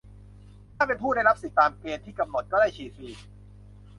[0.75, 3.07] ถ้าเป็นผู้ได้รับสิทธิ์ตามเกณฑ์ที่กำหนดก็ได้ฉีดฟรี